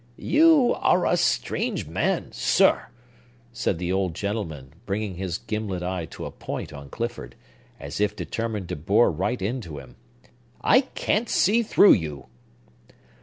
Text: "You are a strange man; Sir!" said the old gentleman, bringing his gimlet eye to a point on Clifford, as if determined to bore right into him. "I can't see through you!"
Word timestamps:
"You 0.17 0.73
are 0.79 1.05
a 1.05 1.15
strange 1.15 1.85
man; 1.85 2.31
Sir!" 2.31 2.87
said 3.53 3.77
the 3.77 3.91
old 3.93 4.15
gentleman, 4.15 4.73
bringing 4.87 5.13
his 5.13 5.37
gimlet 5.37 5.83
eye 5.83 6.07
to 6.07 6.25
a 6.25 6.31
point 6.31 6.73
on 6.73 6.89
Clifford, 6.89 7.35
as 7.79 8.01
if 8.01 8.15
determined 8.15 8.67
to 8.69 8.75
bore 8.75 9.11
right 9.11 9.39
into 9.39 9.77
him. 9.77 9.97
"I 10.59 10.81
can't 10.95 11.29
see 11.29 11.61
through 11.61 11.93
you!" 11.93 12.25